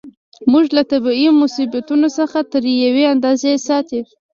موږ 0.51 0.65
له 0.77 0.83
طبیعي 0.91 1.27
مصیبتونو 1.41 2.07
څخه 2.17 2.39
تر 2.51 2.63
یوې 2.85 3.05
اندازې 3.13 3.51
ساتي. 3.67 3.99